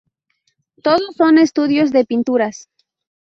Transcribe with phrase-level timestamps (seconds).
[0.81, 2.67] Todos son estudios de pinturas.